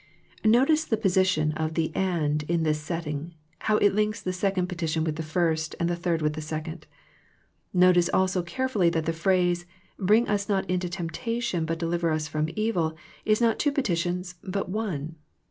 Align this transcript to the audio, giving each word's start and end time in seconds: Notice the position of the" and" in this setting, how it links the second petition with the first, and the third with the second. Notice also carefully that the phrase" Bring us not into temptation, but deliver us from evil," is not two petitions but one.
Notice 0.43 0.83
the 0.83 0.97
position 0.97 1.51
of 1.51 1.75
the" 1.75 1.91
and" 2.15 2.41
in 2.49 2.63
this 2.63 2.79
setting, 2.81 3.35
how 3.59 3.77
it 3.77 3.93
links 3.93 4.19
the 4.19 4.33
second 4.33 4.65
petition 4.65 5.03
with 5.03 5.15
the 5.15 5.21
first, 5.21 5.75
and 5.79 5.87
the 5.87 5.95
third 5.95 6.23
with 6.23 6.33
the 6.33 6.41
second. 6.41 6.87
Notice 7.71 8.09
also 8.11 8.41
carefully 8.41 8.89
that 8.89 9.05
the 9.05 9.13
phrase" 9.13 9.67
Bring 9.99 10.27
us 10.27 10.49
not 10.49 10.67
into 10.67 10.89
temptation, 10.89 11.65
but 11.65 11.77
deliver 11.77 12.09
us 12.09 12.27
from 12.27 12.49
evil," 12.55 12.95
is 13.25 13.41
not 13.41 13.59
two 13.59 13.71
petitions 13.71 14.33
but 14.43 14.69
one. 14.69 15.17